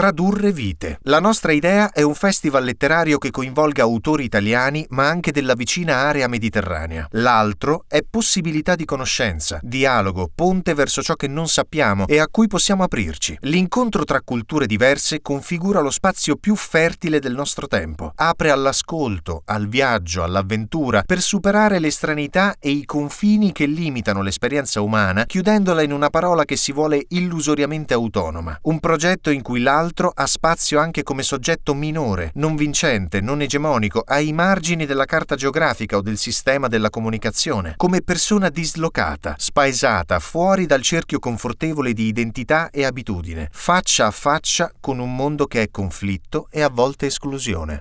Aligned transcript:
Tradurre 0.00 0.50
vite. 0.50 0.98
La 1.02 1.20
nostra 1.20 1.52
idea 1.52 1.92
è 1.92 2.00
un 2.00 2.14
festival 2.14 2.64
letterario 2.64 3.18
che 3.18 3.30
coinvolga 3.30 3.82
autori 3.82 4.24
italiani 4.24 4.86
ma 4.88 5.06
anche 5.06 5.30
della 5.30 5.52
vicina 5.52 5.96
area 5.96 6.26
mediterranea. 6.26 7.06
L'altro 7.10 7.84
è 7.86 8.00
possibilità 8.08 8.76
di 8.76 8.86
conoscenza, 8.86 9.58
dialogo, 9.60 10.30
ponte 10.34 10.72
verso 10.72 11.02
ciò 11.02 11.16
che 11.16 11.28
non 11.28 11.48
sappiamo 11.48 12.06
e 12.06 12.18
a 12.18 12.28
cui 12.28 12.46
possiamo 12.46 12.82
aprirci. 12.82 13.36
L'incontro 13.42 14.04
tra 14.04 14.22
culture 14.22 14.64
diverse 14.64 15.20
configura 15.20 15.80
lo 15.80 15.90
spazio 15.90 16.36
più 16.36 16.56
fertile 16.56 17.18
del 17.18 17.34
nostro 17.34 17.66
tempo. 17.66 18.12
Apre 18.14 18.48
all'ascolto, 18.48 19.42
al 19.44 19.68
viaggio, 19.68 20.22
all'avventura, 20.22 21.02
per 21.02 21.20
superare 21.20 21.78
le 21.78 21.90
stranità 21.90 22.56
e 22.58 22.70
i 22.70 22.86
confini 22.86 23.52
che 23.52 23.66
limitano 23.66 24.22
l'esperienza 24.22 24.80
umana, 24.80 25.26
chiudendola 25.26 25.82
in 25.82 25.92
una 25.92 26.08
parola 26.08 26.46
che 26.46 26.56
si 26.56 26.72
vuole 26.72 27.04
illusoriamente 27.08 27.92
autonoma. 27.92 28.60
Un 28.62 28.80
progetto 28.80 29.28
in 29.28 29.42
cui 29.42 29.60
l'altro 29.60 29.88
ha 30.14 30.26
spazio 30.26 30.78
anche 30.78 31.02
come 31.02 31.22
soggetto 31.22 31.74
minore, 31.74 32.30
non 32.34 32.56
vincente, 32.56 33.20
non 33.20 33.42
egemonico, 33.42 34.02
ai 34.06 34.32
margini 34.32 34.86
della 34.86 35.04
carta 35.04 35.34
geografica 35.34 35.96
o 35.96 36.02
del 36.02 36.16
sistema 36.16 36.68
della 36.68 36.90
comunicazione, 36.90 37.74
come 37.76 38.02
persona 38.02 38.48
dislocata, 38.48 39.34
spaesata, 39.36 40.18
fuori 40.18 40.66
dal 40.66 40.82
cerchio 40.82 41.18
confortevole 41.18 41.92
di 41.92 42.06
identità 42.06 42.70
e 42.70 42.84
abitudine, 42.84 43.48
faccia 43.52 44.06
a 44.06 44.10
faccia 44.10 44.72
con 44.80 44.98
un 44.98 45.14
mondo 45.14 45.46
che 45.46 45.62
è 45.62 45.70
conflitto 45.70 46.48
e 46.50 46.62
a 46.62 46.68
volte 46.68 47.06
esclusione. 47.06 47.78